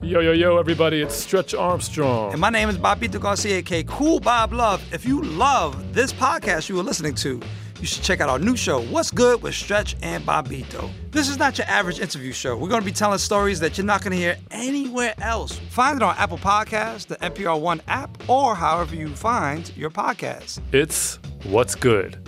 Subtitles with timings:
[0.00, 2.30] Yo, yo, yo, everybody, it's Stretch Armstrong.
[2.30, 4.80] And my name is Bobbito Garcia, aka Cool Bob Love.
[4.94, 7.40] If you love this podcast you are listening to,
[7.80, 10.88] you should check out our new show, What's Good with Stretch and Bobbito.
[11.10, 12.56] This is not your average interview show.
[12.56, 15.58] We're going to be telling stories that you're not going to hear anywhere else.
[15.70, 20.60] Find it on Apple Podcasts, the NPR One app, or however you find your podcast.
[20.70, 22.24] It's What's Good.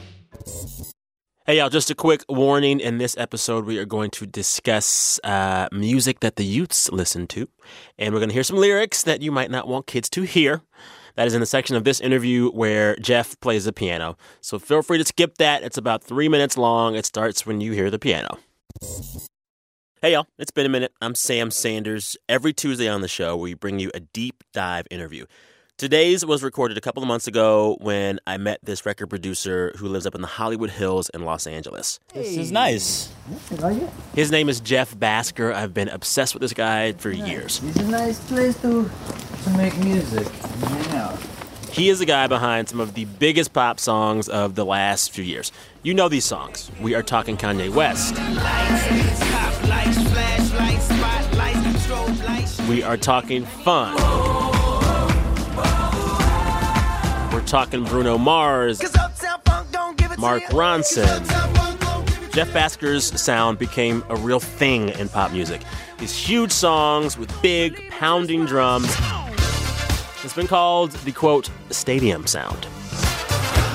[1.50, 2.78] Hey, y'all, just a quick warning.
[2.78, 7.48] In this episode, we are going to discuss uh, music that the youths listen to.
[7.98, 10.62] And we're going to hear some lyrics that you might not want kids to hear.
[11.16, 14.16] That is in the section of this interview where Jeff plays the piano.
[14.41, 15.64] So feel free to skip that.
[15.64, 16.94] It's about three minutes long.
[16.94, 18.38] It starts when you hear the piano.
[20.02, 20.92] Hey, y'all, it's been a minute.
[21.00, 22.16] I'm Sam Sanders.
[22.28, 25.27] Every Tuesday on the show, we bring you a deep dive interview.
[25.80, 29.89] Today's was recorded a couple of months ago when I met this record producer who
[29.89, 31.98] lives up in the Hollywood Hills in Los Angeles.
[32.12, 33.11] This is nice.
[34.15, 35.55] His name is Jeff Bhasker.
[35.55, 37.62] I've been obsessed with this guy for years.
[37.65, 38.91] It's a nice place to
[39.45, 41.19] to make music and hang out.
[41.72, 45.25] He is the guy behind some of the biggest pop songs of the last few
[45.25, 45.50] years.
[45.83, 46.70] You know these songs.
[46.83, 48.19] We are talking Kanye West.
[52.69, 54.50] We are talking fun.
[57.51, 58.81] Talking Bruno Mars,
[60.20, 61.27] Mark Ronson.
[62.33, 65.62] Jeff Bhasker's sound became a real thing in pop music.
[65.98, 68.87] These huge songs with big, pounding drums.
[70.23, 72.67] It's been called the quote, stadium sound.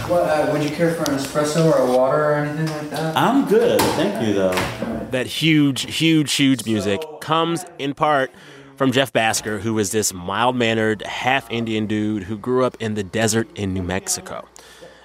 [0.08, 3.18] What, uh, would you care for an espresso or a water or anything like that?
[3.18, 5.08] I'm good, thank you though.
[5.12, 8.32] That huge, huge, huge music comes in part
[8.76, 12.96] from Jeff Bhasker, who is this mild mannered, half Indian dude who grew up in
[12.96, 14.48] the desert in New Mexico.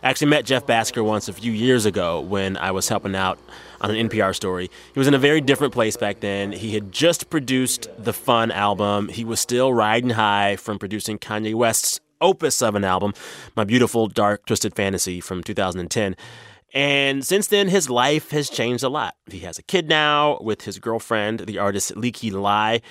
[0.03, 3.39] I actually met Jeff Bhasker once a few years ago when I was helping out
[3.81, 4.71] on an NPR story.
[4.93, 6.53] He was in a very different place back then.
[6.53, 9.09] He had just produced the Fun album.
[9.09, 13.15] He was still riding high from producing Kanye West's opus of an album,
[13.57, 16.17] My Beautiful Dark Twisted Fantasy from 2010.
[16.73, 19.17] And since then, his life has changed a lot.
[19.31, 22.83] He has a kid now with his girlfriend, the artist Lykke Li.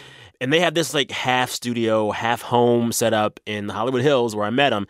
[0.42, 4.36] And they have this like half studio, half home set up in the Hollywood Hills
[4.36, 4.88] where I met him.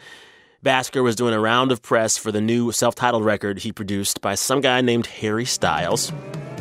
[0.64, 4.22] Bhasker was doing a round of press for the new self titled record he produced
[4.22, 6.12] by some guy named Harry Styles.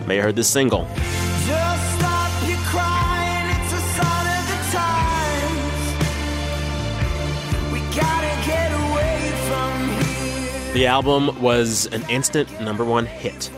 [0.07, 0.87] May have heard this single.
[10.79, 13.51] The album was an instant number one hit.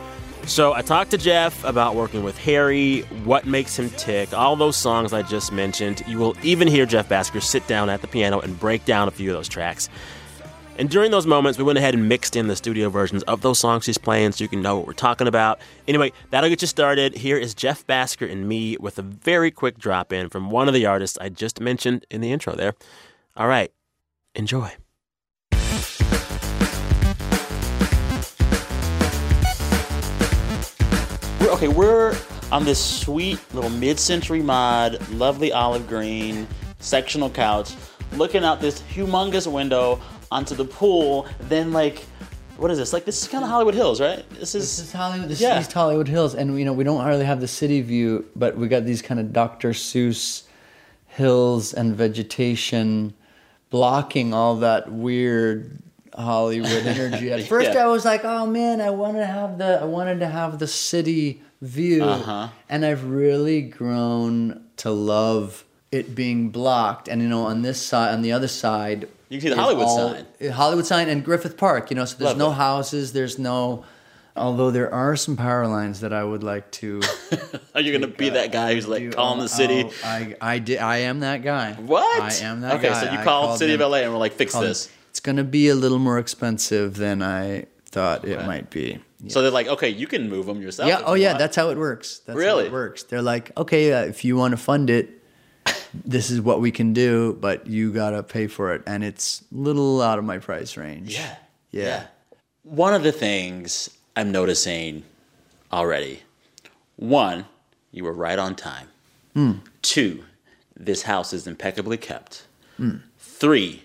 [0.47, 4.75] So I talked to Jeff about working with Harry, what makes him tick, all those
[4.75, 6.03] songs I just mentioned.
[6.07, 9.11] You will even hear Jeff Bhasker sit down at the piano and break down a
[9.11, 9.91] few of those tracks.
[10.79, 13.59] And during those moments, we went ahead and mixed in the studio versions of those
[13.59, 15.61] songs he's playing so you can know what we're talking about.
[15.87, 17.15] Anyway, that'll get you started.
[17.15, 20.73] Here is Jeff Bhasker and me with a very quick drop in from one of
[20.73, 22.73] the artists I just mentioned in the intro there.
[23.37, 23.71] All right,
[24.35, 24.73] enjoy.
[31.51, 32.17] We're, okay, we're
[32.53, 36.47] on this sweet little mid-century mod, lovely olive green
[36.79, 37.73] sectional couch,
[38.13, 40.01] looking out this humongous window
[40.31, 41.27] onto the pool.
[41.41, 42.07] Then like,
[42.57, 42.93] what is this?
[42.93, 44.25] Like this is kind of Hollywood Hills, right?
[44.31, 45.29] This is, This is Hollywood.
[45.29, 45.59] This Yeah.
[45.59, 48.57] is East Hollywood Hills, and you know we don't really have the city view, but
[48.57, 49.71] we got these kind of Dr.
[49.71, 50.45] Seuss
[51.07, 53.13] hills and vegetation
[53.71, 55.79] blocking all that weird
[56.15, 57.33] Hollywood energy.
[57.33, 57.85] At first, Yeah.
[57.85, 60.67] I was like, "Oh man, I want to have the I wanted to have the
[60.67, 62.49] city view," Uh-huh.
[62.69, 67.09] and I've really grown to love it being blocked.
[67.09, 69.85] And you know, on this side, on the other side, You can see the Hollywood
[69.87, 70.51] all- sign.
[70.51, 71.91] Hollywood sign and Griffith Park.
[71.91, 73.13] You know, so there's no houses.
[73.13, 73.85] There's no.
[74.37, 77.01] Although there are some power lines that I would like to.
[77.75, 79.85] are you gonna be that guy who's like do- calling the city?
[79.85, 80.79] Oh, I I did.
[80.79, 81.73] I am that guy.
[81.75, 82.23] what?
[82.23, 82.97] I am that okay, guy.
[82.99, 84.73] Okay, so you I called City them- of LA and we're like, fix them.
[85.11, 88.99] It's gonna be a little more expensive than I thought it might be.
[89.29, 90.89] So they're like, okay, you can move them yourself.
[90.89, 91.03] Yeah.
[91.05, 91.29] Oh you yeah.
[91.31, 91.41] want.
[91.41, 92.21] That's how it works.
[92.25, 92.63] That's Really?
[92.63, 93.03] how it works.
[93.03, 95.11] They're like, okay, uh, if you want to fund it,
[96.05, 99.57] this is what we can do, but you gotta pay for it, and it's a
[99.57, 101.15] little out of my price range.
[101.15, 101.37] Yeah.
[101.71, 102.07] Yeah.
[102.63, 105.03] One of the things I'm noticing
[105.73, 106.23] already
[106.97, 107.47] one,
[107.93, 108.89] you were right on time.
[109.83, 110.25] Two,
[110.77, 112.45] this house is impeccably kept.
[113.19, 113.83] Three,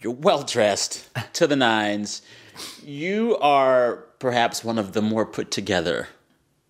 [0.00, 2.22] you're well dressed to the nines.
[2.84, 6.08] You are perhaps one of the more put together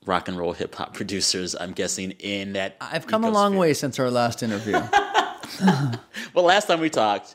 [0.06, 2.76] rock and roll hip hop producers, I'm guessing, in that.
[2.80, 4.80] I've come a long way since our last interview.
[6.34, 7.34] Well, last time we talked,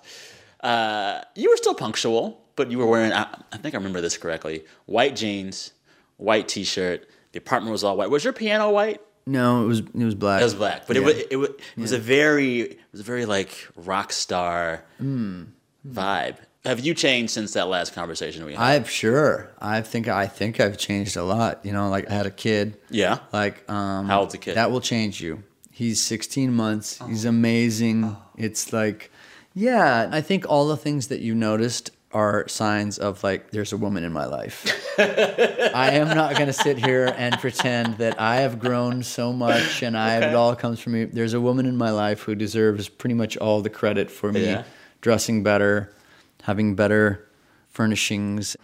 [0.62, 4.18] uh, you were still punctual, but you were wearing, I, I think I remember this
[4.18, 5.74] correctly, white jeans,
[6.18, 7.08] white t shirt.
[7.32, 8.10] The apartment was all white.
[8.12, 9.02] Was your piano white?
[9.26, 10.42] No, it was it was black.
[10.42, 11.02] It was black, but Yeah.
[11.02, 14.84] it was it was it was a very it was a very like rock star
[15.00, 15.44] Hmm.
[15.88, 16.38] Vibe.
[16.66, 18.62] Have you changed since that last conversation we had?
[18.62, 19.52] I've sure.
[19.60, 21.60] I think I think I've changed a lot.
[21.66, 22.78] You know, like I had a kid.
[22.90, 23.20] yeah.
[23.34, 24.56] Like um How old's a kid?
[24.56, 25.44] That will change you.
[25.72, 27.00] He's 16 months.
[27.08, 28.16] He's amazing.
[28.38, 29.12] It's like
[29.56, 33.78] yeah, I think all the things that you noticed are signs of like there's a
[33.78, 34.66] woman in my life.
[35.00, 39.84] I am not going to sit here and pretend that I have grown so much
[39.84, 41.06] and I it all comes from me.
[41.06, 44.46] There's a woman in my life who deserves pretty much all the credit for me
[44.46, 44.64] Yeah.
[45.04, 45.94] Dressing better,
[46.44, 47.28] having better
[47.68, 48.56] furnishings.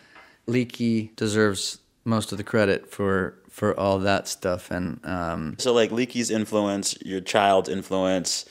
[0.48, 5.90] Lykke deserves most of the credit for for all that stuff and um, So like
[5.92, 8.46] Lykke's influence, your child's influence,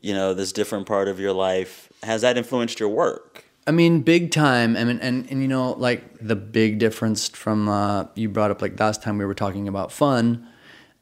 [0.00, 3.44] you know, this different part of your life, has that influenced your work?
[3.66, 4.76] I mean, big time.
[4.76, 8.62] I mean, and, and you know, like the big difference from uh, you brought up
[8.62, 10.46] like last time we were talking about fun,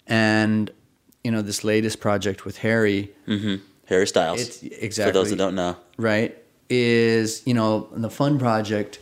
[0.06, 0.70] and
[1.24, 3.12] you know this latest project with Harry,
[3.86, 4.40] Harry Styles.
[4.40, 5.30] It's- For those exactly.
[5.30, 5.76] that don't know.
[5.96, 6.36] right?
[6.70, 8.98] Is you know the fun project.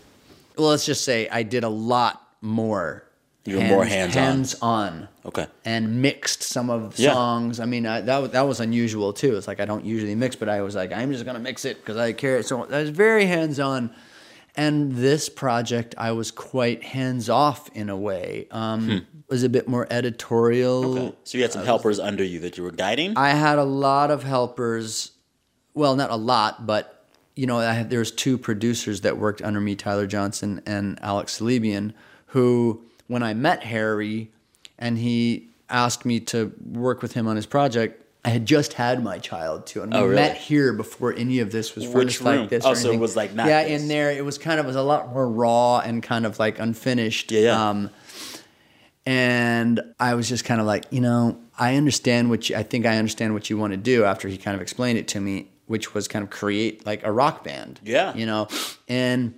[0.57, 3.05] Well, let's just say I did a lot more.
[3.47, 4.23] You were more hands-on.
[4.23, 5.47] hands-on, Okay.
[5.65, 7.13] and mixed some of the Yeah.
[7.15, 7.59] songs.
[7.59, 9.37] I mean, I, that that was unusual too.
[9.37, 11.79] It's like I don't usually mix, but I was like, I'm just gonna mix it
[11.81, 12.43] because I care.
[12.43, 13.91] So I was very hands on.
[14.61, 18.47] And this project, I was quite hands off in a way.
[18.51, 20.83] Um, Was a bit more editorial.
[20.83, 20.99] Hmm.
[20.99, 21.17] Okay.
[21.25, 23.17] So you had some helpers under you that you were guiding?
[23.17, 25.13] I had a lot of helpers.
[25.73, 29.41] Well, not a lot, but you know, I had, there was two producers that worked
[29.41, 31.95] under me, Tyler Johnson and Alex Salibian,
[32.27, 34.31] who, when I met Harry,
[34.79, 39.03] and he asked me to work with him on his project, I had just had
[39.03, 40.15] my child too, and we Oh, really?
[40.17, 42.41] met here before any of this was Which room?
[42.41, 42.65] like this.
[42.67, 43.81] Oh, or so it was, like, yeah, this.
[43.83, 46.39] in there it was kind of it was a lot more raw and kind of
[46.39, 47.33] like unfinished.
[47.33, 47.69] Yeah, yeah.
[47.71, 47.91] Um,
[49.07, 52.87] and I was just kind of like, you know, I understand what you, I think
[52.87, 55.49] I understand what you want to do after he kind of explained it to me,
[55.67, 57.81] which was kind of create like a rock band.
[57.83, 58.15] Yeah.
[58.15, 58.49] You know,
[58.89, 59.35] and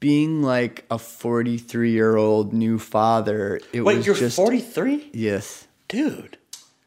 [0.00, 5.10] being like a 43 year old new father, it was Wait, was you're just 43?
[5.12, 5.66] Yes.
[5.88, 6.37] Dude,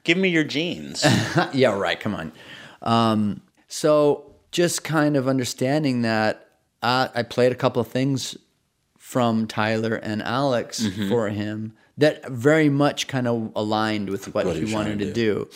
[0.04, 1.06] give me your jeans.
[1.54, 2.00] yeah, right.
[2.00, 2.32] Come on.
[2.82, 6.50] Um, so just kind of understanding that
[6.82, 8.38] uh, I played a couple of things
[8.98, 11.10] from Tyler and Alex Mm-hmm.
[11.10, 15.14] for him that very much kind of aligned with what, What he wanted to to
[15.14, 15.50] do.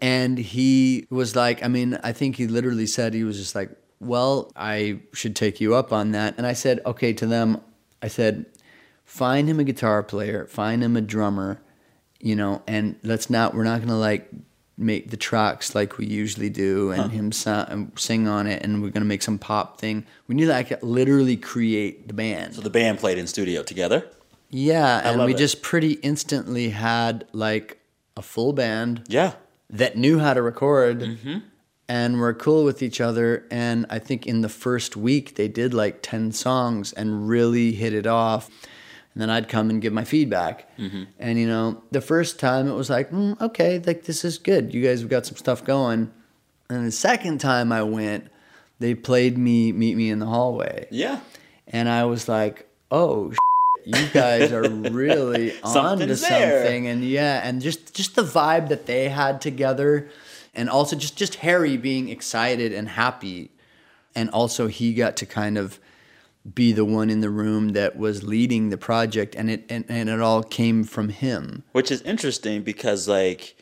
[0.00, 3.70] And he was like, I mean, I think he literally said, he was just like,
[3.98, 6.34] well, I should take you up on that.
[6.38, 7.60] And I said, okay, to them,
[8.00, 8.46] I said,
[9.04, 11.60] find him a guitar player, find him a drummer,
[12.20, 14.28] you know, and let's not, we're not going to like
[14.76, 18.82] make the tracks like we usually do and him sa- and sing on it and
[18.82, 20.06] we're going to make some pop thing.
[20.26, 22.54] We need to like literally create the band.
[22.54, 24.06] so the band played in studio together?
[24.48, 25.00] yeah.
[25.04, 25.38] And love we it.
[25.38, 27.78] just pretty instantly had like
[28.16, 29.34] a full band Yeah.
[29.68, 31.38] that knew how to record Mm-hmm.
[31.88, 33.46] and were cool with each other.
[33.50, 37.92] And I think in the first week they did like 10 songs and really hit
[37.92, 38.48] it off.
[39.14, 40.76] And then I'd come and give my feedback.
[40.78, 41.04] Mm-hmm.
[41.18, 44.72] And, you know, the first time it was like, mm, okay, like this is good.
[44.72, 46.12] You guys have got some stuff going.
[46.68, 48.28] And the second time I went,
[48.78, 50.86] they played me Meet Me in the Hallway.
[50.90, 51.20] Yeah.
[51.66, 53.32] And I was like, oh,
[53.84, 56.86] you guys are really on to something.
[56.86, 60.10] And yeah, and just just the vibe that they had together,
[60.54, 63.50] and also just just Harry being excited and happy,
[64.14, 65.78] and also he got to kind of
[66.54, 70.08] be the one in the room that was leading the project, and it and, and
[70.08, 71.64] it all came from him.
[71.72, 73.56] Which is interesting because, like,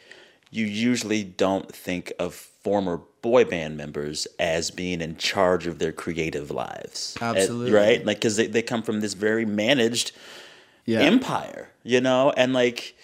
[0.51, 5.93] you usually don't think of former boy band members as being in charge of their
[5.93, 7.17] creative lives.
[7.21, 7.73] Absolutely.
[7.73, 8.07] right?
[8.07, 10.13] Like, because they, they come from this very managed
[10.87, 12.33] Yeah, empire, you know?
[12.37, 12.95] And, like,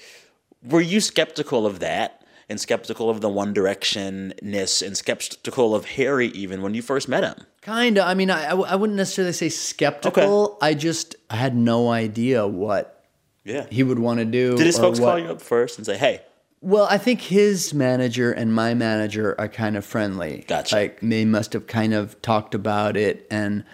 [0.62, 2.20] were you skeptical of that?
[2.48, 7.24] And skeptical of the One Directionness, and skeptical of Harry even when you first met
[7.24, 7.46] him.
[7.64, 8.06] Kind of.
[8.06, 10.58] I mean, I, I wouldn't necessarily say skeptical.
[10.62, 13.04] I just I had no idea what
[13.44, 13.66] Yeah.
[13.70, 14.56] he would want to do.
[14.56, 16.20] Did his folks what- call you up first and say, "Hey,
[16.60, 20.44] Well, I think his manager and my manager are kind of friendly.
[20.48, 20.74] Gotcha.
[20.76, 23.26] Like they must have kind of talked about it.
[23.30, 23.64] And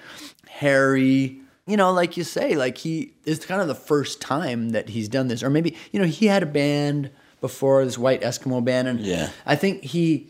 [0.48, 4.88] Harry, you know, like you say, like he it's kind of the first time that
[4.88, 8.62] he's done this, or maybe you know he had a band before this white Eskimo
[8.64, 9.30] band, and Yeah.
[9.46, 10.28] I think he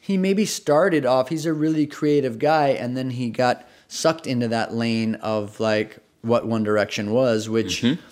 [0.00, 1.28] he maybe started off.
[1.28, 5.98] He's a really creative guy, and then he got sucked into that lane of like
[6.22, 7.82] what One Direction was, which.
[7.82, 8.02] Mm-hmm.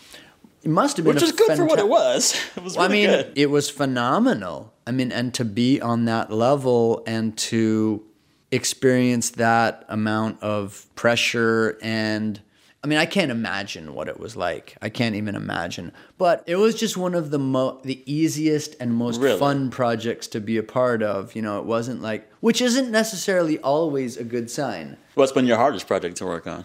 [0.65, 2.35] It must have been which a was good for what it was.
[2.57, 4.75] It was well, really I mean, good." it was phenomenal.
[4.87, 8.05] I mean, and to be on that level and to
[8.51, 12.41] experience that amount of pressure and
[12.83, 14.77] I mean, I can't imagine what it was like.
[14.81, 15.91] I can't even imagine.
[16.17, 19.39] But it was just one of the mo- the easiest and most Really?
[19.39, 21.35] fun projects to be a part of.
[21.35, 24.97] You know, it wasn't like, which isn't necessarily always a good sign.
[25.15, 26.65] What's been your hardest project to work on?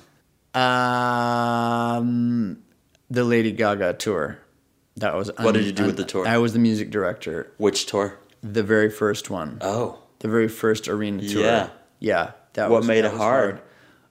[0.53, 2.60] Um,
[3.10, 4.38] the Lady Gaga tour.
[4.98, 5.32] That was.
[5.39, 6.27] What did you do with the tour?
[6.27, 7.51] I was the music director.
[7.58, 8.20] Which tour?
[8.43, 9.58] The very first one.
[9.62, 11.41] Oh, the very first arena tour.
[11.41, 11.70] Yeah.
[12.00, 12.32] Yeah.
[12.53, 13.62] That What was, made that it was hard?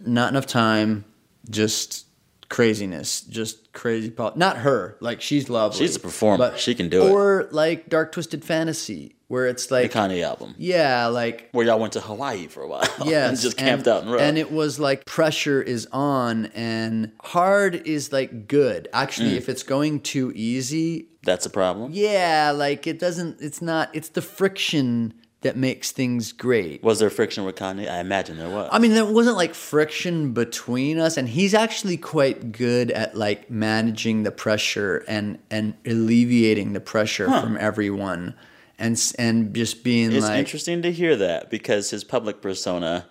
[0.01, 1.05] Not enough time.
[1.51, 2.07] Just
[2.49, 3.23] craziness.
[3.23, 4.11] Just crazy.
[4.11, 4.97] Pol- Not her.
[5.01, 5.79] Like she's lovely.
[5.79, 6.51] She's a performer.
[6.51, 7.11] But, She can do it.
[7.11, 10.55] Or like Dark Twisted Fantasy, where it's like the Kanye album.
[10.59, 12.87] yeah, like Where y'all went to Hawaii for a while.
[13.05, 14.19] Yes, and just camped and, out in row.
[14.19, 18.85] And it was like pressure is on, and hard is like good.
[18.85, 19.03] Mm.
[19.03, 21.91] Actually, if it's going too easy, That's a problem.
[21.95, 23.41] yeah, like it doesn't.
[23.41, 23.89] It's not.
[23.95, 26.83] It's the friction that makes things great.
[26.83, 27.89] Was there friction with Kanye?
[27.91, 28.69] I imagine there was.
[28.73, 33.51] I mean, there wasn't like friction between us, and he's actually quite good at like
[33.51, 38.35] managing the pressure and and alleviating the pressure from everyone,
[38.79, 43.07] and and just being it's like, interesting to hear that because his public persona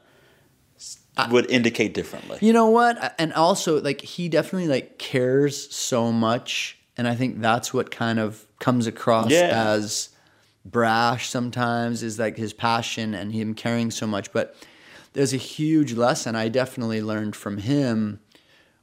[0.77, 0.97] s-
[1.29, 2.37] would indicate differently.
[2.41, 3.13] You know what?
[3.19, 8.19] And also, like, he definitely like cares so much, and I think that's what kind
[8.19, 9.49] of comes across Yeah.
[9.73, 10.09] as
[10.65, 14.31] brash sometimes is like his passion and him caring so much.
[14.31, 14.55] But
[15.13, 18.19] there's a huge lesson I definitely learned from him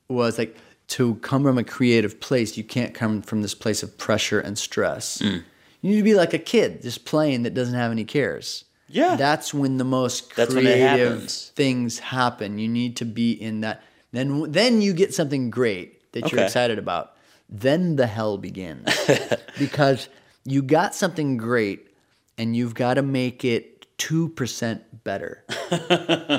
[0.08, 0.56] was like
[0.88, 2.56] to come from a creative place.
[2.56, 5.18] You can't come from this place of pressure and stress.
[5.18, 5.44] Mm.
[5.80, 8.64] You need to be like a kid just playing that doesn't have any cares.
[8.88, 9.16] Yeah.
[9.16, 12.58] That's when the most That's when it creative things happen.
[12.58, 13.82] You need to be in that.
[14.12, 17.12] Then then you get something great that you're excited about.
[17.50, 18.88] Then the hell begins.
[19.58, 20.08] because
[20.44, 21.88] you got something great
[22.36, 25.44] and you've got to make it 2% better.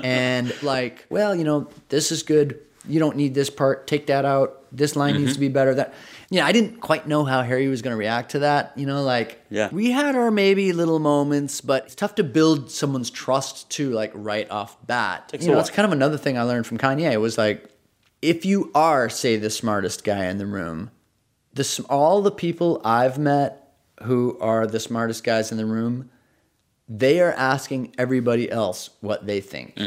[0.04, 2.60] and like, well, you know, this is good.
[2.88, 3.86] You don't need this part.
[3.88, 4.56] Take that out.
[4.72, 5.34] This line needs Mm-hmm.
[5.34, 5.76] to be better.
[5.76, 5.94] That
[6.30, 8.72] yeah, I didn't quite know how Harry was going to react to that.
[8.78, 9.70] You know, like Yeah.
[9.72, 14.12] we had our maybe little moments, but it's tough to build someone's trust to like
[14.14, 15.28] right off bat.
[15.30, 17.12] Takes you know, it's kind of another thing I learned from Kanye.
[17.12, 17.68] It was like,
[18.22, 20.92] if you are, say, the smartest guy in the room,
[21.54, 23.59] the all the people I've met
[24.04, 26.10] who are the smartest guys in the room,
[26.88, 29.80] they are asking everybody else what they think.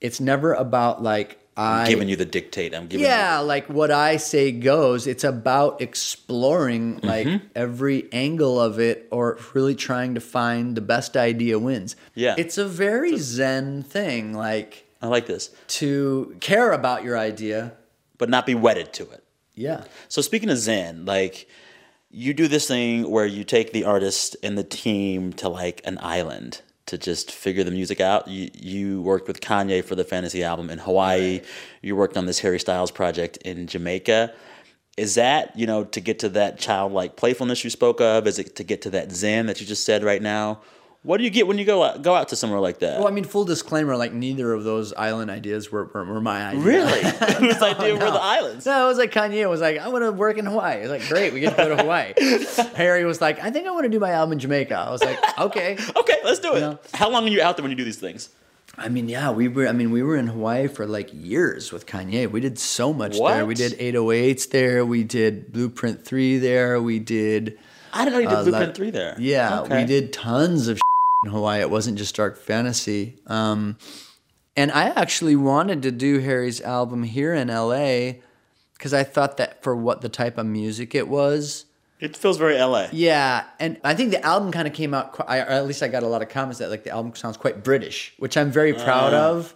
[0.00, 2.74] It's never about like I I'm giving you the dictate.
[2.74, 5.06] I'm giving you yeah, like what I say goes.
[5.06, 7.46] It's about exploring like Mm-hmm.
[7.54, 11.96] every angle of it or really trying to find the best idea wins.
[12.14, 12.34] Yeah.
[12.38, 14.86] It's a very zen thing, like.
[15.02, 15.48] I like this,
[15.80, 17.72] to care about your idea.
[18.18, 19.24] but not be wedded to it.
[19.54, 19.84] Yeah.
[20.08, 21.48] So speaking of Zen, like
[22.10, 25.98] you do this thing where you take the artist and the team to like an
[26.00, 28.26] island to just figure the music out.
[28.26, 31.40] You you worked with Kanye for the Fantasy album in Hawaii.
[31.82, 34.34] You worked on this Harry Styles project in Jamaica.
[34.96, 38.26] Is that, you know, to get to that childlike playfulness you spoke of?
[38.26, 40.60] Is it to get to that zen that you just said right now?
[41.02, 42.98] What do you get when you go out, go out to somewhere like that?
[42.98, 46.48] Well, I mean, full disclaimer, like neither of those island ideas were, were, were my
[46.48, 46.60] idea.
[46.60, 47.00] really?
[47.38, 48.66] Whose idea were the islands?
[48.66, 50.80] No, it was like Kanye was like, I want to work in Hawaii.
[50.80, 52.12] It's like, great, we get to go to Hawaii.
[52.74, 54.74] Harry was like, I think I want to do my album in Jamaica.
[54.76, 55.78] I was like, okay.
[55.96, 56.60] Okay, let's do it.
[56.60, 56.78] know?
[56.92, 58.28] How long are you out there when you do these things?
[58.76, 59.66] I mean, yeah, we were.
[59.66, 62.30] I mean, we were in Hawaii for like years with Kanye.
[62.30, 63.44] We did so much there.
[63.44, 64.86] We did 808s there.
[64.86, 66.80] We did Blueprint Three there.
[66.80, 67.58] We did.
[67.92, 69.16] I didn't know you did uh, Blueprint like- 3 there.
[69.18, 69.80] Yeah, Okay.
[69.80, 70.80] we did tons of
[71.24, 71.60] in Hawaii.
[71.60, 73.18] It wasn't just dark fantasy.
[73.26, 73.76] Um,
[74.56, 78.12] and I actually wanted to do Harry's album here in LA
[78.74, 81.66] because I thought that for what the type of music it was.
[82.00, 82.88] It feels very LA.
[82.92, 85.22] Yeah, and I think the album kind of came out.
[85.28, 87.36] I, or at least I got a lot of comments that like the album sounds
[87.36, 89.18] quite British, which I'm very proud Uh.
[89.34, 89.54] of.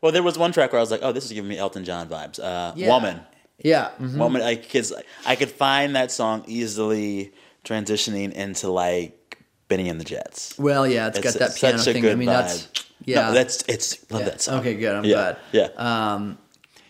[0.00, 1.84] Well, there was one track where I was like, "Oh, this is giving me Elton
[1.84, 2.88] John vibes." Uh, Yeah.
[2.88, 3.20] Woman,
[3.58, 4.16] Yeah, mhm.
[4.18, 4.40] woman.
[4.40, 4.92] I cause
[5.26, 7.32] I could find that song easily
[7.64, 9.19] transitioning into like
[9.70, 10.58] Bennie and the Jets.
[10.58, 12.04] Well, yeah, it's got that piano thing.
[12.06, 12.68] I mean, that's
[13.06, 13.28] yeah.
[13.28, 14.28] No, that's it's love yeah.
[14.28, 14.60] that song.
[14.60, 14.94] Okay, good.
[14.94, 15.36] I'm yeah, glad.
[15.52, 15.68] Yeah,
[16.12, 16.38] Um,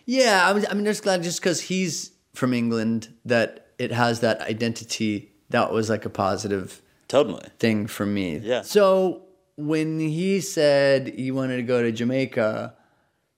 [0.06, 0.66] yeah, I was.
[0.68, 5.30] I mean, just glad just because he's from England that it has that identity.
[5.50, 7.46] That was like a positive totally.
[7.58, 8.38] thing for me.
[8.38, 8.62] Yeah.
[8.62, 12.74] So when he said he wanted to go to Jamaica,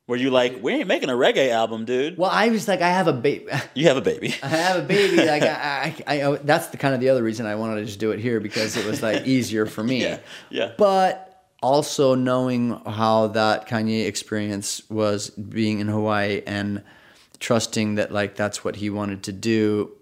[0.08, 2.18] Were you like, we ain't making a reggae album, dude?
[2.18, 3.46] well, I was like, I have a baby.
[3.74, 4.34] You have a baby.
[4.42, 5.16] I have a baby.
[5.26, 8.00] Like I, I, I, that's the kind of the other reason I wanted to just
[8.00, 10.02] do it here because it was like easier for me.
[10.02, 10.18] Yeah,
[10.50, 10.72] yeah.
[10.76, 11.28] But
[11.62, 16.82] also knowing how that Kanye experience was being in Hawaii and
[17.38, 19.92] trusting that like that's what he wanted to do,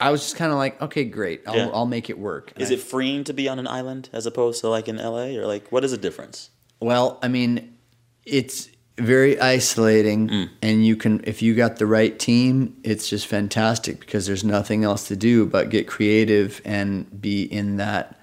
[0.00, 1.70] I was just kind of like, okay, great, I'll, Yeah.
[1.74, 2.52] I'll make it work.
[2.56, 5.36] Is And it freeing to be on an island as opposed to like in LA
[5.38, 6.48] or like what is the difference?
[6.80, 7.18] Well?
[7.22, 7.76] I mean,
[8.24, 8.68] it's
[9.00, 10.48] very isolating Mm.
[10.62, 14.84] and you can if you got the right team it's just fantastic because there's nothing
[14.84, 16.90] else to do but get creative and
[17.20, 18.16] be in that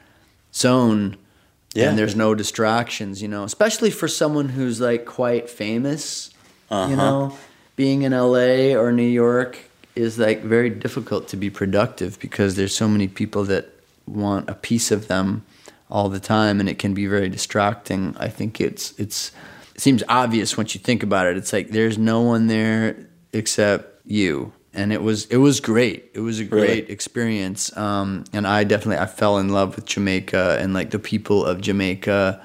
[0.54, 1.18] zone
[1.74, 1.90] Yeah.
[1.90, 6.32] and there's no distractions you know especially for someone who's like quite famous
[6.70, 6.90] Uh-huh.
[6.90, 7.38] you know
[7.76, 9.58] being in LA or New York
[9.96, 13.66] is like very difficult to be productive because there's so many people that
[14.08, 15.44] want a piece of them
[15.90, 20.04] all the time and it can be very distracting i think it's it's it seems
[20.10, 24.92] obvious once you think about it it's like there's no one there except you and
[24.94, 26.92] it was it was great it was a great Really?
[26.92, 31.46] experience um, and i definitely i fell in love with jamaica and like the people
[31.46, 32.42] of jamaica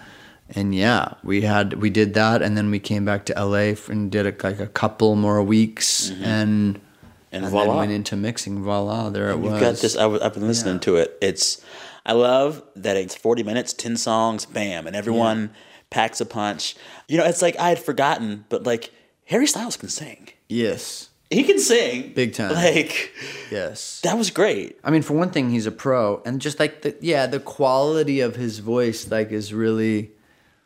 [0.55, 4.11] and yeah we had we did that and then we came back to la and
[4.12, 6.87] did a, like a couple more weeks and Mm-hmm.
[7.35, 7.67] And and voila.
[7.69, 9.97] then went into mixing voila there it was You've got this.
[9.97, 11.17] I, w- I've been listening to it.
[11.23, 11.65] It's.
[12.05, 15.49] I love that it's forty minutes, ten songs, bam, and everyone
[15.93, 16.75] packs a punch.
[17.09, 18.91] You know, it's like I had forgotten, but like
[19.27, 20.31] Harry Styles can sing.
[20.49, 22.55] yes He can sing Big time.
[22.55, 23.13] Like
[23.51, 24.79] yes that was great.
[24.85, 28.21] I mean, for one thing, he's a pro, and just like the yeah, the quality
[28.21, 30.11] of his voice like is really.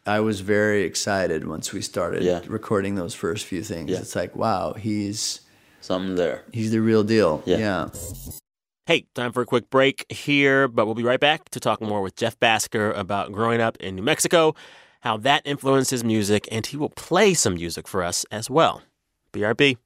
[0.09, 2.41] I was very excited once we started Yeah.
[2.47, 3.91] recording those first few things.
[3.91, 3.99] Yeah.
[3.99, 5.41] It's like, wow, he's
[5.81, 6.45] Something there.
[6.53, 7.43] he's the real deal.
[7.45, 7.59] Yeah.
[7.59, 7.89] yeah.
[8.87, 12.03] Hey, time for a quick break here, but we'll be right back to talk more
[12.03, 14.55] with Jeff Bhasker about growing up in New Mexico,
[15.01, 18.83] how that influenced his music, and he will play some music for us as well.
[19.33, 19.77] BRB.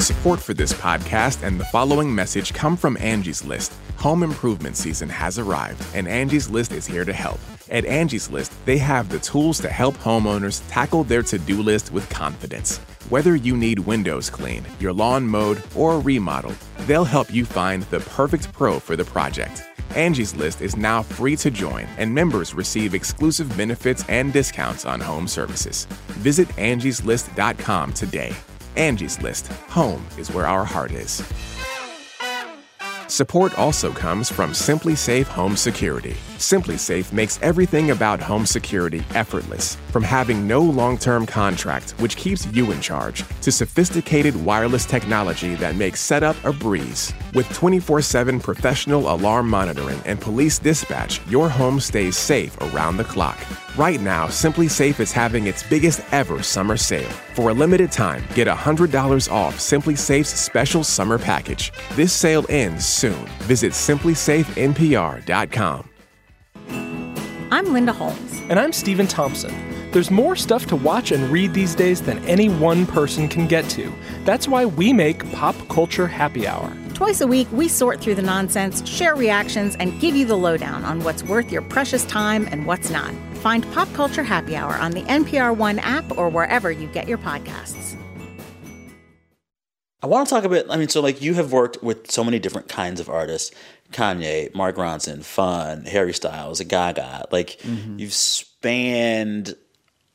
[0.00, 3.72] Support for this podcast and the following message come from Angie's List.
[3.96, 7.38] Home improvement season has arrived, and Angie's List is here to help.
[7.70, 11.92] At Angie's List, they have the tools to help homeowners tackle their to do list
[11.92, 12.78] with confidence.
[13.08, 18.00] Whether you need windows cleaned, your lawn mowed, or remodeled, they'll help you find the
[18.00, 19.69] perfect pro for the project.
[19.94, 25.00] Angie's List is now free to join, and members receive exclusive benefits and discounts on
[25.00, 25.86] home services.
[26.20, 28.34] Visit angieslist.com today.
[28.76, 29.48] Angie's List.
[29.68, 31.22] Home is where our heart is.
[33.08, 36.16] Support also comes from SimpliSafe Home Security.
[36.40, 39.74] SimpliSafe makes everything about home security effortless.
[39.92, 45.54] From having no long term contract, which keeps you in charge, to sophisticated wireless technology
[45.56, 47.12] that makes setup a breeze.
[47.34, 53.04] With 24 7 professional alarm monitoring and police dispatch, your home stays safe around the
[53.04, 53.38] clock.
[53.76, 57.10] Right now, SimpliSafe is having its biggest ever summer sale.
[57.34, 61.70] For a limited time, get $100 off SimpliSafe's special summer package.
[61.96, 63.26] This sale ends soon.
[63.42, 65.89] Visit simplysafenpr.com.
[67.52, 68.40] I'm Linda Holmes.
[68.48, 69.52] And I'm Stephen Thompson.
[69.90, 73.68] There's more stuff to watch and read these days than any one person can get
[73.70, 73.92] to.
[74.24, 76.72] That's why we make Pop Culture Happy Hour.
[76.94, 80.84] Twice a week, we sort through the nonsense, share reactions, and give you the lowdown
[80.84, 83.12] on what's worth your precious time and what's not.
[83.38, 87.18] Find Pop Culture Happy Hour on the NPR One app or wherever you get your
[87.18, 87.99] podcasts.
[90.02, 90.66] I want to talk a bit.
[90.70, 93.54] I mean, so like you have worked with so many different kinds of artists:
[93.92, 97.26] Kanye, Mark Ronson, Fun, Harry Styles, Gaga.
[97.30, 99.54] Like you've spanned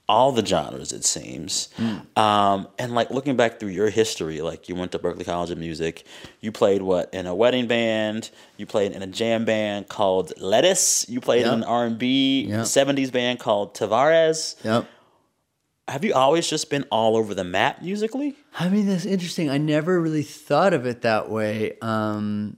[0.07, 1.69] all the genres, it seems.
[2.15, 5.57] Um, and like looking back through your history, like you went to Berklee College of
[5.57, 6.05] Music.
[6.41, 8.29] You played what in a wedding band.
[8.57, 11.09] You played in a jam band called Lettuce.
[11.09, 12.65] You played in an R and B Yep.
[12.65, 14.63] '70s band called Tavares.
[14.63, 14.85] Yep.
[15.87, 18.35] Have you always just been all over the map musically?
[18.59, 19.49] I mean, that's interesting.
[19.49, 21.77] I never really thought of it that way.
[21.81, 22.57] Um,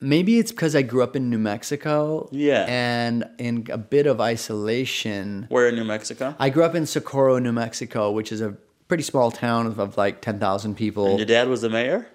[0.00, 2.28] maybe it's because I grew up in New Mexico.
[2.32, 2.64] Yeah.
[2.66, 5.46] And in a bit of isolation.
[5.50, 6.34] Where in New Mexico?
[6.38, 8.56] I grew up in Socorro, New Mexico, which is a
[8.88, 11.08] pretty small town of, of like 10,000 people.
[11.08, 12.08] And Your dad was the mayor.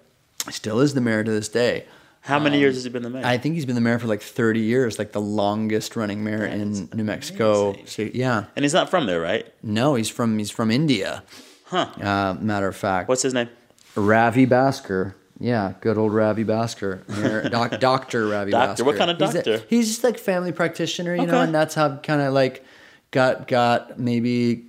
[0.49, 1.85] Still is the mayor to this day.
[2.21, 3.25] How many years has he been the mayor?
[3.25, 6.45] I think he's been the mayor for like 30 years, like the longest running mayor
[6.45, 7.75] in New Mexico.
[7.86, 8.45] So, yeah.
[8.55, 9.51] and he's not from there, right?
[9.63, 11.23] No, he's from he's from India.
[11.65, 11.88] Huh.
[11.99, 13.10] Uh, matter of fact.
[13.10, 13.49] What's his name?
[13.95, 15.15] Ravi Bhasker.
[15.39, 17.07] Yeah, good old Ravi Bhasker.
[17.10, 18.84] Mayor- doc, Doctor Ravi Doctor?
[18.84, 18.86] Bhasker.
[18.86, 19.65] What kind of He's a- doctor?
[19.67, 22.63] He's, just like family practitioner, you know, and that's how kind of like
[23.10, 24.65] got got maybe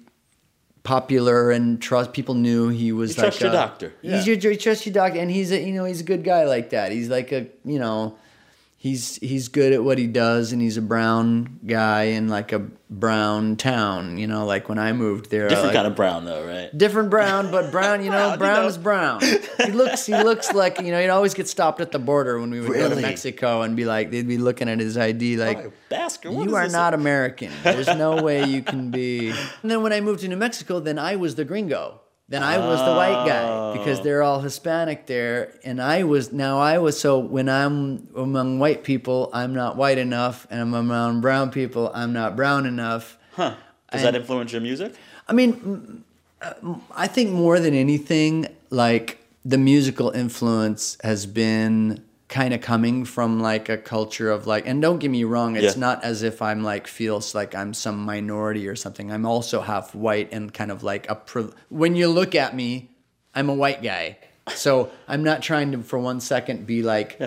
[0.84, 3.92] popular and trust people knew he was You like trust your a- doctor.
[4.02, 4.34] He's Yeah.
[4.34, 6.70] your, your trust your doctor, and he's a you know he's a good guy like
[6.70, 6.92] that.
[6.92, 8.16] He's like a you know
[8.82, 12.58] he's he's good at what he does, and he's a brown guy in like a
[12.90, 14.18] brown town.
[14.18, 16.76] You know, like when I moved there, Different like, kind of brown, though, right?
[16.76, 18.04] different brown, but brown.
[18.04, 18.66] You know, Brown, you know.
[18.66, 19.20] is brown.
[19.22, 22.50] He looks he looks like you know he'd always get stopped at the border when
[22.50, 25.58] we would go to Mexico and be like they'd be looking at his ID like.
[25.58, 27.52] Oh, Bhasker, You are not American.
[27.62, 29.32] There's no way you can be.
[29.62, 32.00] And then when I moved to New Mexico, then I was the gringo.
[32.28, 34.02] Then I was the white guy because Oh.
[34.02, 38.84] they're all Hispanic there, and I was now I was so when I'm among white
[38.84, 43.54] people, I'm not white enough, and I'm among brown people, I'm not brown enough, Huh?
[43.90, 44.94] Does that influence your music?
[45.28, 46.04] I mean,
[46.40, 46.54] uh,
[46.94, 53.40] I think more than anything, like the musical influence has been kind of coming from
[53.40, 55.80] like a culture of like, and don't get me wrong, it's Yeah.
[55.86, 59.12] not as if I'm like feels like I'm some minority or something.
[59.12, 61.14] I'm also half white and kind of like a.
[61.14, 62.88] Priv- when you look at me,
[63.34, 64.16] I'm a white guy,
[64.54, 67.20] so I'm not trying to for one second be like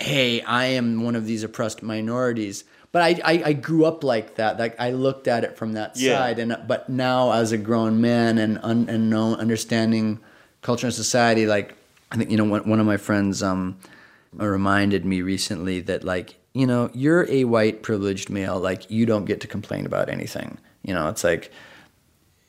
[0.00, 2.62] hey, I am one of these oppressed minorities.
[2.92, 4.58] But I, I, I grew up like that.
[4.58, 6.16] Like I looked at it from that Yeah.
[6.18, 10.18] side, and but now as a grown man and un, and know, understanding
[10.62, 11.74] culture and society, like
[12.10, 13.76] I think you know one, one of my friends um
[14.32, 19.24] reminded me recently that like you know you're a white privileged male, like you don't
[19.24, 20.58] get to complain about anything.
[20.82, 21.50] You know, it's like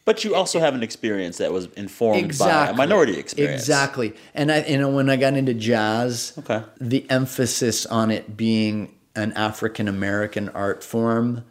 [0.06, 3.62] But you also have an experience that was informed by a minority experience.
[3.62, 4.16] Exactly.
[4.34, 6.64] And I, you know, when I got into jazz, Okay.
[6.80, 11.44] the emphasis on it being an African American art form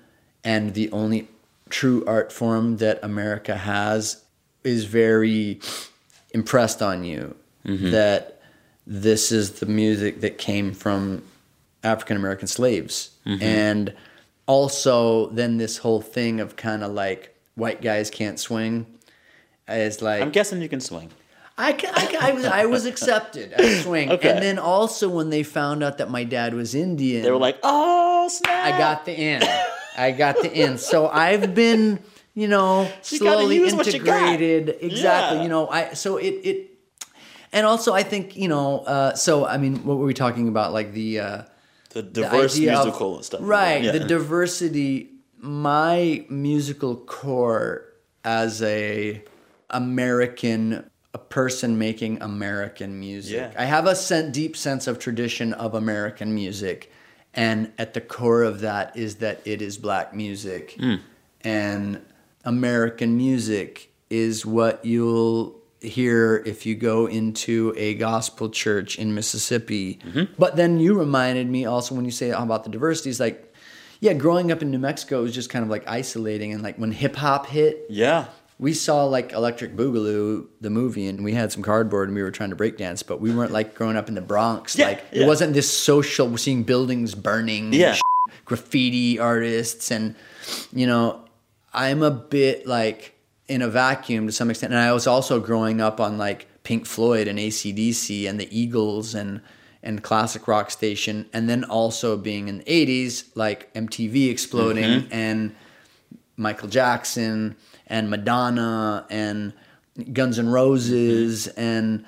[0.45, 1.29] and the only
[1.69, 4.25] true art form that America has
[4.65, 5.61] is very
[6.33, 7.35] impressed on you
[7.67, 7.91] Mm-hmm.
[7.91, 8.38] that
[8.91, 11.23] this is the music that came from
[11.85, 13.11] African American slaves.
[13.27, 13.43] Mm-hmm.
[13.43, 13.95] And
[14.47, 18.87] also then this whole thing of kind of like white guys can't swing
[19.69, 21.11] is like I'm guessing you can swing.
[21.59, 24.31] I, I, I was I was accepted at swing, Okay.
[24.31, 27.59] and then also when they found out that my dad was Indian, They were like,
[27.65, 28.75] oh, snap.
[28.75, 29.43] I got the in,
[29.97, 30.79] I got the in.
[30.79, 31.99] So I've been,
[32.35, 34.77] you know, slowly you integrated.
[34.81, 35.43] Exactly, Yeah.
[35.43, 36.68] you know, I so it it,
[37.53, 40.73] and also I think you know, uh, so I mean, what were we talking about?
[40.73, 41.21] Like the.
[41.21, 41.43] Uh,
[41.91, 43.41] the the diverse of- musical and stuff.
[43.43, 43.83] Right.
[43.83, 43.93] Yeah.
[43.93, 45.09] The diversity.
[45.41, 47.85] My musical core
[48.25, 49.23] as a
[49.71, 53.37] American, a person making American music.
[53.37, 53.53] Yeah.
[53.57, 56.93] I have a sen- deep sense of tradition of American music,
[57.33, 60.97] and at the core of that is that it is black music, Hmm.
[61.43, 62.01] and
[62.45, 69.99] American music is what you'll hear if you go into a gospel church in Mississippi.
[70.05, 70.33] Mm-hmm.
[70.39, 73.55] But then you reminded me also when you say about the diversity, it's like,
[74.01, 76.93] yeah, growing up in New Mexico was just kind of like isolating, and like when
[76.93, 78.27] hip hop hit, yeah.
[78.59, 82.31] we saw like Electric Boogaloo, the movie, and we had some cardboard and we were
[82.31, 84.77] trying to break dance, but we weren't like growing up in the Bronx.
[84.77, 85.25] Yeah, like yeah.
[85.25, 87.95] it wasn't this social, we're seeing buildings burning, Yeah.
[87.95, 88.01] sh-
[88.45, 90.15] graffiti artists, and
[90.73, 91.25] you know,
[91.73, 93.18] I'm a bit like
[93.49, 94.73] in a vacuum to some extent.
[94.73, 99.15] And I was also growing up on like Pink Floyd and ACDC and the Eagles
[99.15, 99.41] and
[99.83, 105.13] and classic rock station, and then also being in the '80s, like MTV exploding Mm-hmm.
[105.13, 105.55] and
[106.37, 107.57] Michael Jackson
[107.87, 109.53] and Madonna and
[110.13, 112.05] Guns N' Roses and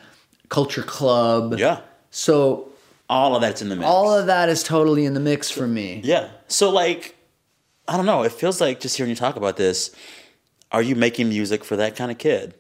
[0.49, 1.53] Culture Club.
[1.53, 1.59] Mm-hmm.
[1.61, 1.81] Yeah.
[2.11, 2.71] So
[3.09, 3.87] All of that's in the mix.
[3.89, 6.01] all of that is totally in the mix for me.
[6.05, 6.29] Yeah.
[6.49, 7.17] So like,
[7.89, 8.23] I don't know.
[8.25, 9.95] It feels like just hearing you talk about this.
[10.73, 12.55] Are you making music for that kind of kid?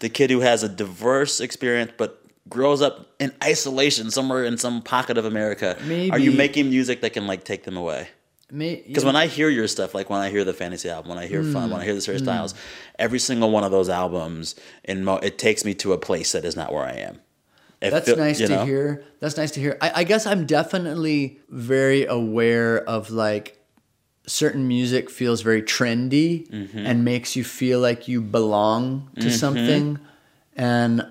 [0.00, 4.82] The kid who has a diverse experience but grows up in isolation somewhere in some
[4.82, 5.76] pocket of America.
[5.84, 6.10] Maybe.
[6.10, 8.08] Are you making music that can like take them away?
[8.48, 11.26] Because when I hear your stuff, like when I hear the fantasy album, when I
[11.26, 11.86] hear fun, when I mm.
[11.86, 12.22] hear the Harry mm.
[12.22, 12.54] Styles,
[12.96, 16.44] every single one of those albums, in mo- it takes me to a place that
[16.44, 17.20] is not where I am.
[17.80, 18.64] It That's feel- nice to know?
[18.64, 19.04] hear.
[19.18, 19.76] That's nice to hear.
[19.80, 23.55] I, I guess I'm definitely very aware of like
[24.26, 26.78] certain music feels very trendy Mm-hmm.
[26.78, 29.98] and makes you feel like you belong to something.
[30.56, 31.06] And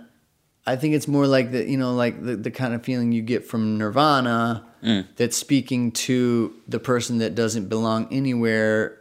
[0.67, 3.21] I think it's more like the you know like the, the kind of feeling you
[3.21, 5.07] get from Nirvana Mm.
[5.15, 8.99] that's speaking to the person that doesn't belong anywhere.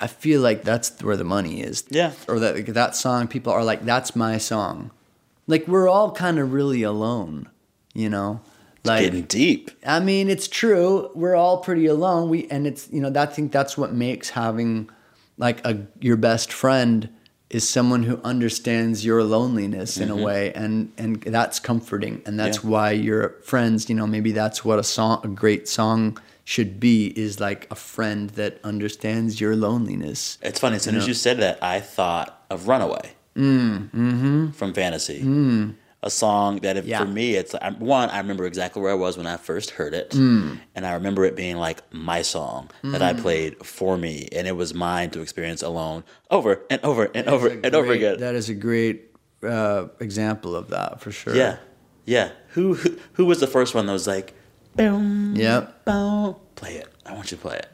[0.00, 1.84] I feel like that's where the money is.
[1.90, 2.12] Yeah.
[2.28, 4.90] Or that like, that song people are like that's my song.
[5.46, 7.48] Like we're all kind of really alone,
[7.92, 8.40] you know?
[8.86, 9.70] Like Getting deep.
[9.84, 11.10] I mean, it's true.
[11.14, 12.28] We're all pretty alone.
[12.30, 14.88] We and it's you know that I think that's what makes having
[15.38, 17.10] like a your best friend
[17.48, 20.24] is someone who understands your loneliness in a mm-hmm.
[20.24, 22.68] way, and and that's comforting, and that's Mm-hmm.
[22.68, 22.72] Yeah.
[22.72, 23.88] why you're friends.
[23.88, 27.74] You know, maybe that's what a song, a great song, should be is like a
[27.74, 30.38] friend that understands your loneliness.
[30.42, 30.76] It's funny.
[30.76, 34.50] As soon as you said that, I thought of "Runaway" mm, mm-hmm.
[34.50, 35.22] from Fantasy.
[35.22, 35.74] Mm.
[36.02, 36.98] A song that, if, Yeah.
[37.00, 38.10] for me, it's like, one.
[38.10, 40.58] I remember exactly where I was when I first heard it, Mm.
[40.74, 44.56] and I remember it being like my song that I played for me, and it
[44.56, 48.20] was mine to experience alone, over and over and over That's a and over again.
[48.20, 49.10] That is a great
[49.42, 51.34] uh, example of that for sure.
[51.34, 51.56] yeah,
[52.04, 52.30] yeah.
[52.50, 54.34] Who, who who was the first one that was like,
[54.76, 55.86] boom, Yep.
[55.86, 56.88] boom, play it?
[57.06, 57.68] I want you to play it.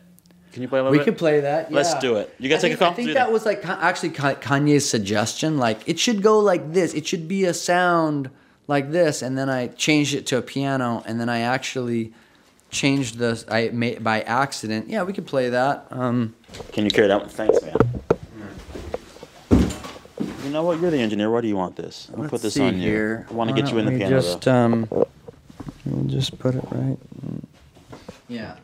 [0.52, 1.04] Can you play a little We bit?
[1.04, 1.72] could play that.
[1.72, 2.34] Let's do it.
[2.38, 2.90] You guys I take a think, call?
[2.90, 3.32] I think Do that that.
[3.32, 5.58] was like actually Kanye's suggestion.
[5.58, 6.92] Like it should go like this.
[6.94, 8.28] It should be a sound
[8.68, 12.12] like this, and then I changed it to a piano, and then I actually
[12.70, 14.88] changed the I made by accident.
[14.88, 15.86] Yeah, we could play that.
[15.90, 16.34] Um,
[16.72, 17.28] Can you carry that one?
[17.28, 17.76] Thanks, man.
[20.44, 20.80] You know what?
[20.80, 21.30] You're the engineer.
[21.30, 22.08] Why do you want this?
[22.10, 22.80] I'll put let's this see on you.
[22.82, 23.26] here.
[23.30, 24.20] I want to get you in the piano.
[24.20, 24.52] Just though.
[24.52, 24.86] um,
[25.86, 26.98] we'll just put it right.
[28.28, 28.56] Yeah.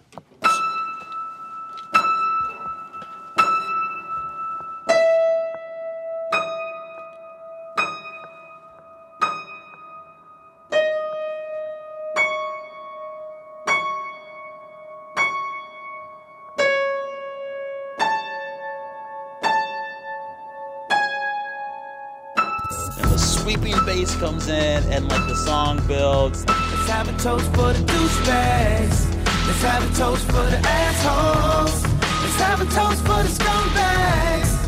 [24.18, 26.44] Comes in, and like the song builds.
[26.46, 29.14] Let's have a toast for the douchebags.
[29.46, 31.84] Let's have a toast for the assholes.
[31.84, 34.58] Let's have a toast for the scumbags.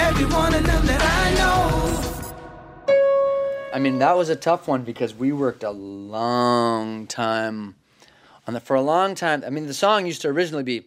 [0.00, 2.02] Every one of them that I know.
[3.74, 7.74] I mean, that was a tough one because we worked a long time
[8.46, 9.42] on the for a long time.
[9.44, 10.86] I mean, the song used to originally be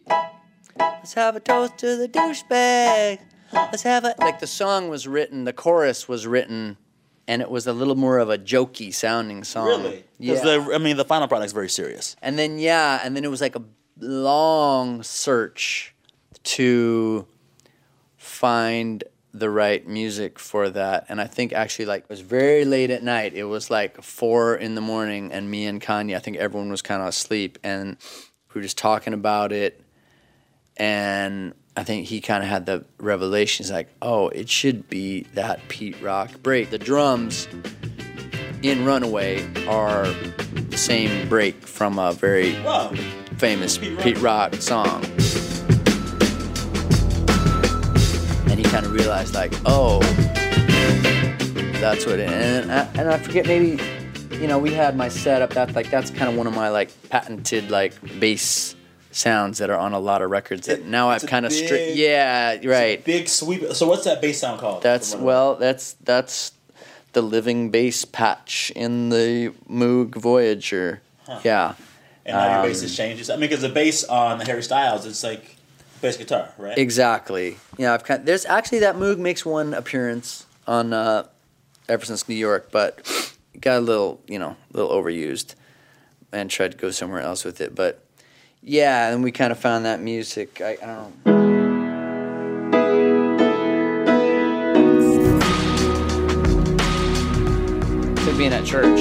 [0.78, 3.18] "Let's have a toast to the douchebag."
[3.52, 6.78] Let's have a like the song was written, the chorus was written,
[7.28, 9.66] and it was a little more of a jokey sounding song.
[9.66, 10.04] Really?
[10.18, 10.34] Yeah.
[10.34, 12.16] The I mean the final product's very serious.
[12.22, 13.62] And then yeah, and then it was like a
[13.98, 15.94] long search
[16.44, 17.26] to
[18.16, 21.06] find the right music for that.
[21.08, 23.34] And I think actually like it was very late at night.
[23.34, 26.82] It was like four in the morning and me and Kanye, I think everyone was
[26.82, 27.96] kind of asleep and
[28.54, 29.82] we were just talking about it
[30.76, 33.64] and I think he kind of had the revelation.
[33.64, 36.70] He's like, oh, it should be that Pete Rock break.
[36.70, 37.46] The drums
[38.62, 42.92] in Runaway are the same break from a very Wow.
[43.36, 44.52] famous Pete Pete Rock.
[44.52, 45.04] Rock, song.
[48.48, 50.00] And he kind of realized, like, oh,
[51.80, 53.78] that's what it and I, and I forget maybe,
[54.36, 55.50] you know, we had my setup.
[55.50, 58.74] That like that's kind of one of my like patented like bass
[59.16, 61.96] sounds that are on a lot of records that It- now I've kind of big-
[61.96, 63.02] Yeah, right.
[63.02, 63.72] Big sweep.
[63.74, 64.82] So what's that bass sound called?
[64.82, 66.52] That's well, that's that's
[67.12, 71.00] the living bass patch in the Moog Voyager.
[71.42, 71.74] Yeah.
[72.26, 73.30] And now your bass um, has changed.
[73.30, 75.56] I mean, because the bass on the Harry Styles, it's like
[76.00, 76.76] bass guitar, right?
[76.76, 77.56] Exactly.
[77.78, 81.26] Yeah, I've kind there's actually that Moog makes one appearance on uh,
[81.88, 83.00] Ever Since New York, but
[83.60, 85.54] got a little, you know, a little overused,
[86.32, 87.74] and tried to go somewhere else with it.
[87.74, 88.02] But
[88.68, 90.60] yeah, and we kind of found that music.
[90.60, 91.46] I, I don't know.
[98.36, 99.00] Be in at church.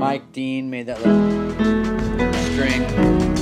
[0.00, 1.44] Mike Dean made that little
[2.52, 3.33] string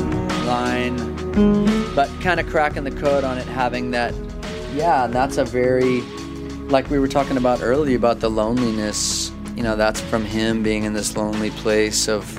[0.90, 4.14] line, but kind of cracking the code on it, having that.
[4.74, 6.00] Yeah, and that's a very,
[6.68, 9.30] like we were talking about earlier about the loneliness.
[9.56, 12.38] You know, that's from him being in this lonely place of,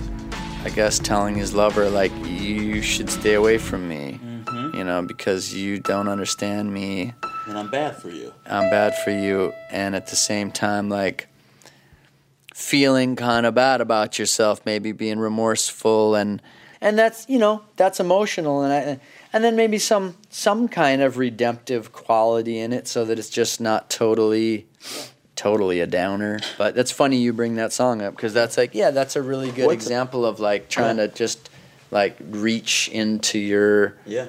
[0.65, 4.19] I guess, telling his lover like, you should stay away from me.
[4.23, 4.77] Mm-hmm.
[4.77, 7.13] You know, because you don't understand me.
[7.47, 8.33] And I'm bad for you.
[8.45, 11.27] I'm bad for you, and at the same time, like
[12.53, 16.41] feeling kind of bad about yourself, maybe being remorseful, and
[16.83, 18.99] and that's you know that's emotional, and I,
[19.33, 23.59] and then maybe some some kind of redemptive quality in it, so that it's just
[23.59, 24.67] not totally
[25.35, 26.39] totally a downer.
[26.59, 29.51] But that's funny you bring that song up because that's like yeah, that's a really
[29.51, 31.49] good What's- example of like trying to just
[31.89, 34.27] like reach into your Yeah.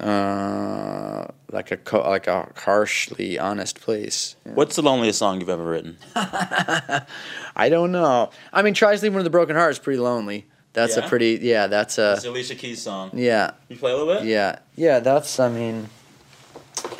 [0.00, 4.36] uh, like a co- like a harshly honest place.
[4.44, 5.96] What's the loneliest song you've ever written?
[6.14, 8.30] I don't know.
[8.52, 10.46] I mean, try sleeping with a broken heart is pretty lonely.
[10.72, 11.66] That's a pretty yeah.
[11.66, 13.10] That's It's a the Alicia Keys song.
[13.14, 14.24] yeah You play a little bit?
[14.24, 15.00] yeah yeah.
[15.00, 15.88] That's I mean,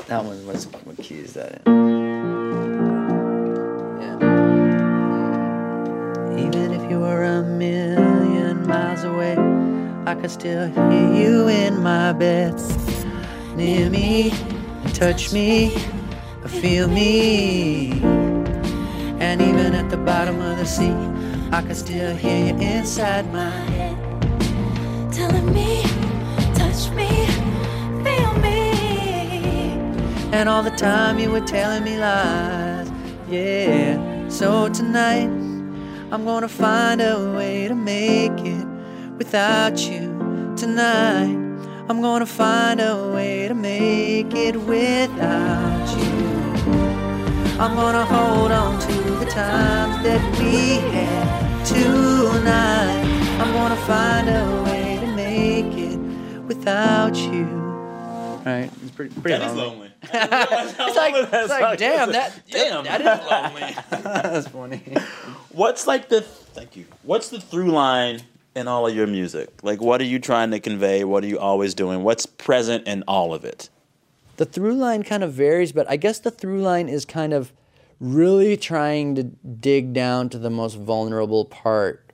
[0.09, 1.73] that one was what key is that in?
[6.31, 6.47] Yeah.
[6.47, 9.37] Even if you were a million miles away,
[10.07, 12.55] I could still hear you in my bed.
[13.57, 14.33] Near me,
[14.95, 15.71] touch me,
[16.47, 17.93] feel me.
[19.21, 20.95] And even at the bottom of the sea,
[21.53, 23.97] I can still hear you inside my head.
[25.13, 25.83] telling me,
[26.55, 27.27] touch me,
[28.05, 28.71] feel me.
[30.33, 32.89] And all the time you were telling me lies.
[33.29, 34.29] Yeah.
[34.29, 35.29] So tonight,
[36.13, 38.67] I'm gonna find a way to make it
[39.19, 40.55] without you.
[40.57, 41.37] Tonight,
[41.89, 46.21] I'm gonna find a way to make it without you.
[47.59, 53.05] I'm gonna hold on to the times that we had tonight.
[53.41, 55.99] I'm gonna find a way to make it
[56.45, 57.45] without you.
[58.45, 58.71] Right?
[58.83, 59.77] It's pretty, pretty That is lonely.
[59.79, 59.91] lonely.
[60.13, 62.85] It's like, it's like damn, that, Damn.
[62.85, 63.77] that is lonely.
[64.03, 64.83] That's funny.
[65.53, 66.87] What's like the thank you.
[67.03, 68.23] What's the through line
[68.57, 69.51] in all of your music?
[69.63, 71.05] Like, what are you trying to convey?
[71.05, 72.03] What are you always doing?
[72.03, 73.69] What's present in all of it?
[74.39, 77.53] The through line kind of varies, but I guess the through line is kind of
[78.01, 82.13] really trying to dig down to the most vulnerable part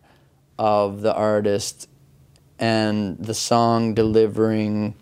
[0.59, 1.89] of the artist
[2.59, 4.95] and the song delivering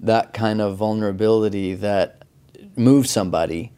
[0.00, 2.22] that kind of vulnerability that
[2.76, 3.70] moves somebody.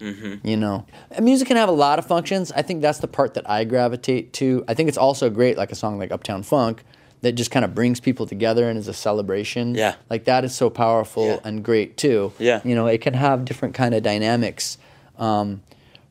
[0.43, 2.51] You know, And music can have a lot of functions.
[2.53, 4.65] I think that's the part that I gravitate to.
[4.67, 6.83] I think it's also great, like a song like Uptown Funk,
[7.21, 9.75] that just kind of brings people together and is a celebration.
[9.75, 9.97] Yeah.
[10.09, 11.39] like that is so powerful Yeah.
[11.45, 12.33] and great too.
[12.39, 12.61] Yeah.
[12.65, 14.79] you know, it can have different kind of dynamics.
[15.19, 15.63] Um,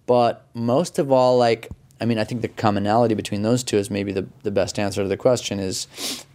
[0.06, 3.90] but most of all, like, I mean, I think the commonality between those two is
[3.90, 5.88] maybe the, the best answer to the question is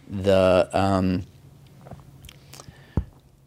[0.09, 1.23] the um,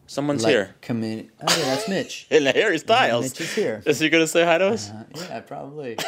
[0.06, 0.74] Someone's like, here.
[0.80, 2.26] commu- oh yeah, that's Mitch.
[2.30, 3.24] In the Harry Styles.
[3.24, 3.82] Mitch is here.
[3.84, 4.90] Is he gonna say hi to us?
[4.90, 5.96] Uh, yeah, probably.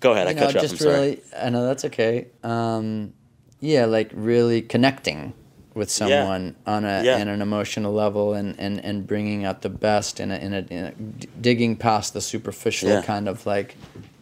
[0.00, 0.28] Go ahead.
[0.28, 0.70] I know, cut you off.
[0.70, 0.94] I'm sorry.
[0.94, 2.28] really, I know that's okay.
[2.42, 3.12] Um,
[3.60, 5.34] yeah, like really connecting
[5.78, 7.18] with someone on a Yeah.
[7.18, 10.58] in an emotional level and, and, and bringing out the best in a, in a,
[10.70, 13.02] in a d- digging past the superficial Yeah.
[13.02, 13.76] kind of like,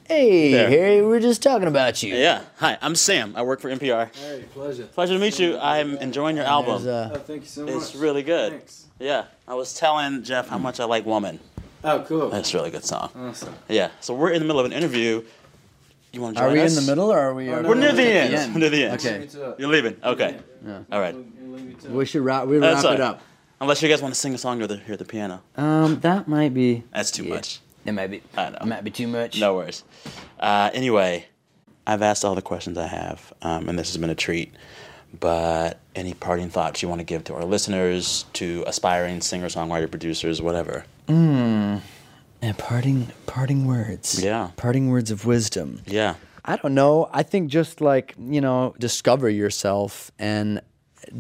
[0.07, 0.69] hey, There.
[0.69, 2.15] Harry, we're just talking about you.
[2.15, 2.43] Yeah.
[2.59, 3.35] Hi, I'm Sam.
[3.35, 4.15] I work for NPR.
[4.15, 4.85] Hey, pleasure.
[4.85, 5.59] Pleasure to meet you.
[5.59, 6.85] I'm enjoying your album.
[6.85, 7.75] There's, uh, Oh, thank you so much.
[7.75, 8.53] It's really good.
[8.53, 8.85] Thanks.
[9.01, 9.25] Yeah.
[9.49, 11.41] I was telling Jeff how much I like Woman.
[11.85, 12.33] Oh, cool.
[12.35, 13.11] It's a really good song.
[13.17, 13.55] Awesome.
[13.69, 13.91] Yeah.
[14.01, 15.23] So we're in the middle of an interview.
[16.13, 16.77] You want to join are we us?
[16.79, 17.51] in the middle or are we?
[17.51, 18.33] Oh, are no, We're we near no, the it's at end.
[18.33, 18.55] the end.
[18.55, 18.95] We're near the end.
[18.95, 19.19] Okay.
[19.19, 19.61] Leave it up.
[19.61, 19.97] You're leaving.
[20.03, 20.37] Okay.
[20.67, 20.79] Yeah.
[20.91, 21.15] All right.
[21.89, 21.97] We'll leave it up.
[21.99, 22.47] We should wrap.
[22.47, 23.09] We That's wrap all it right.
[23.11, 23.21] up.
[23.61, 25.43] Unless you guys want to sing a song or the, hear the piano.
[25.57, 26.85] Um, that might be.
[26.93, 27.35] That's too Yeah.
[27.35, 27.61] much.
[27.85, 28.23] It might be.
[28.37, 28.59] I know.
[28.61, 29.41] It might be too much.
[29.41, 29.83] No worries.
[30.39, 31.27] Uh, anyway,
[31.87, 34.53] I've asked all the questions I have, um, and this has been a treat.
[35.19, 39.89] But any parting thoughts you want to give to our listeners, to aspiring singer, songwriter,
[39.91, 40.85] producers, whatever?
[41.09, 44.23] And parting, parting words.
[44.23, 44.51] Yeah.
[44.57, 45.81] Parting words of wisdom.
[45.87, 46.17] Yeah.
[46.45, 47.09] I don't know.
[47.13, 50.61] I think just like, you know, discover yourself and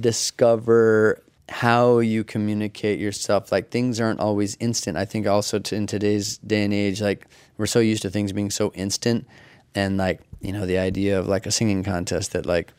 [0.00, 3.52] discover how you communicate yourself.
[3.52, 4.96] Like things aren't always instant.
[4.96, 8.32] I think also to, in today's day and age, like we're so used to things
[8.32, 9.26] being so instant
[9.74, 12.72] and like, you know, the idea of like a singing contest that like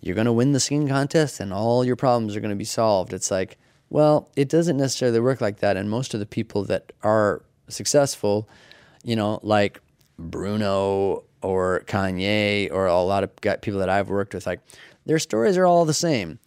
[0.00, 2.64] you're going to win the singing contest and all your problems are going to be
[2.64, 3.12] solved.
[3.12, 3.56] It's like,
[3.88, 5.76] well, it doesn't necessarily work like that.
[5.76, 8.48] And most of the people that are successful,
[9.04, 9.80] you know, like
[10.18, 14.60] Bruno or Kanye or a lot of people that I've worked with, like
[15.04, 16.38] their stories are all the same.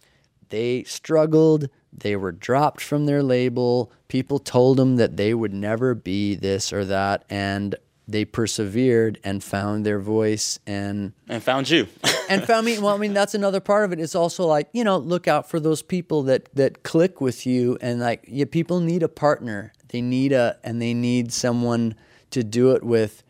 [0.48, 3.90] They struggled, they were dropped from their label.
[4.08, 7.24] People told them that they would never be this or that.
[7.30, 7.74] And
[8.08, 11.88] they persevered and found their voice and And found you.
[12.28, 12.78] and found me.
[12.78, 14.00] Well, I mean, that's another part of it.
[14.00, 17.78] It's also like you know, look out for those people that that click with you,
[17.80, 19.72] and like yeah, people need a partner.
[19.88, 21.94] They need a and they need someone
[22.30, 23.22] to do it with.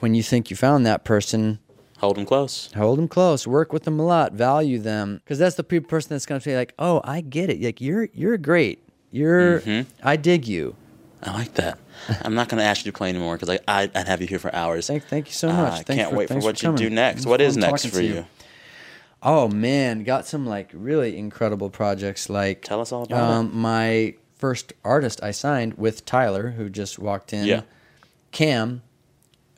[0.00, 1.60] When you think you found that person,
[1.98, 2.70] Hold them close.
[2.74, 6.26] hold them close, work with them a lot, value them, because that's the person that's
[6.26, 7.62] going to say like, "Oh, I get it.
[7.62, 8.82] Like you're you're great.
[9.10, 9.62] You're
[10.02, 10.76] I dig you."
[11.22, 11.78] I like that.
[12.22, 14.38] I'm not going to ask you to play anymore because I, I'd have you here
[14.38, 14.86] for hours.
[14.88, 15.72] Thank thank you so Uh, much.
[15.72, 17.20] I Thanks can't wait for thanks what you do next.
[17.20, 18.26] It was What is next for to you?
[19.22, 22.28] Oh man, got some like really incredible projects.
[22.28, 26.98] Like Tell us all about um, My first artist I signed with Tyler, who just
[26.98, 27.46] walked in.
[27.46, 27.62] Yeah.
[28.32, 28.82] Cam,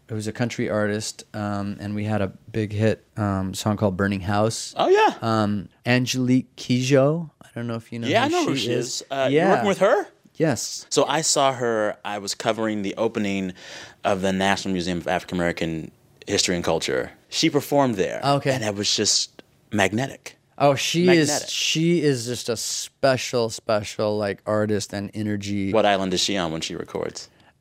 [0.08, 4.20] who's a country artist, um, and we had a big hit um, song called "Burning
[4.20, 5.14] House." Oh, yeah.
[5.22, 7.30] Um, Angelique Kidjo.
[7.42, 8.06] I don't know if you know.
[8.08, 9.02] yeah, I know who she is.
[9.10, 10.06] Uh, You're working with her?
[10.34, 10.86] Yes.
[10.90, 11.96] So I saw her.
[12.04, 13.54] I was covering the opening
[14.04, 15.90] of the National Museum of African American
[16.26, 17.12] History and Culture.
[17.30, 18.20] She performed there.
[18.22, 18.52] Okay.
[18.52, 19.42] And it was just
[19.72, 20.36] magnetic.
[20.58, 21.44] Oh, she Magnetic.
[21.44, 21.50] is.
[21.50, 25.72] She is just a special, special like artist and energy.
[25.72, 27.28] What island is she on when she records?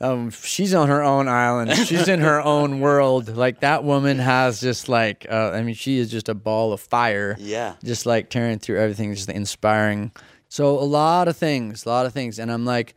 [0.00, 1.72] um, she's on her own island.
[1.86, 3.34] She's in her own world.
[3.34, 6.80] Like that woman has just like, uh, I mean, she is just a ball of
[6.80, 7.36] fire.
[7.38, 7.74] Yeah.
[7.82, 10.12] Just like tearing through everything, just inspiring.
[10.48, 12.94] So a lot of things, a lot of things, and I'm like,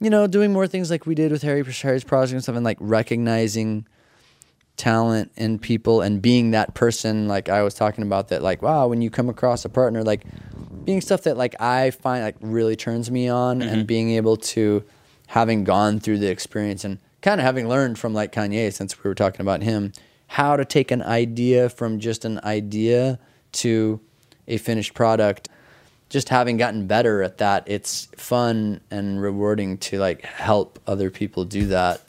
[0.00, 2.64] you know, doing more things like we did with Harry Harry's project and stuff, and
[2.64, 3.86] like recognizing
[4.76, 8.86] talent in people and being that person like I was talking about that like wow
[8.86, 10.24] when you come across a partner like
[10.86, 14.82] being stuff that like I find like really turns me on and being able to
[15.30, 19.08] having gone through the experience and kind of having learned from like Kanye since we
[19.08, 19.92] were talking about him
[20.26, 23.18] how to take an idea from just an idea
[23.52, 24.00] to
[24.48, 25.48] a finished product
[26.08, 31.44] just having gotten better at that it's fun and rewarding to like help other people
[31.44, 32.00] do that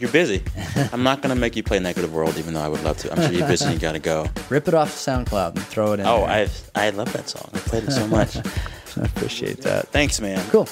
[0.00, 0.42] You're busy.
[0.92, 3.12] I'm not gonna make you play Negative World, even though I would love to.
[3.12, 4.26] I'm sure you're busy and you gotta go.
[4.50, 6.06] Rip it off SoundCloud and throw it in.
[6.06, 6.24] Oh.
[6.24, 7.48] I I love that song.
[7.54, 8.36] I played it so much.
[8.96, 9.88] I appreciate that.
[9.88, 10.44] Thanks, man.
[10.50, 10.68] Cool.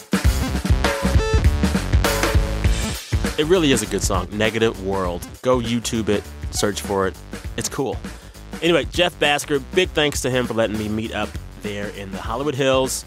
[3.38, 4.28] It really is a good song.
[4.30, 5.26] Negative World.
[5.42, 6.22] Go YouTube it,
[6.52, 7.16] search for it.
[7.56, 7.96] It's cool.
[8.62, 11.28] Anyway, Jeff Bhasker, big thanks to him for letting me meet up
[11.62, 13.04] there in the Hollywood Hills.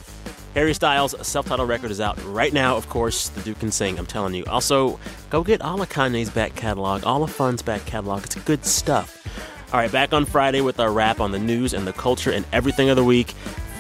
[0.54, 3.30] Harry Styles' self titled record is out right now, of course.
[3.30, 4.44] The Duke can sing, I'm telling you.
[4.48, 5.00] Also,
[5.30, 8.24] go get all of Kanye's back catalog, all of Fun's back catalog.
[8.24, 9.24] It's good stuff.
[9.72, 12.46] All right, back on Friday with our wrap on the news and the culture and
[12.52, 13.30] everything of the week.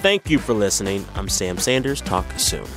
[0.01, 1.05] Thank you for listening.
[1.15, 1.99] I'm Sam Sanders.
[1.99, 2.67] Talk soon.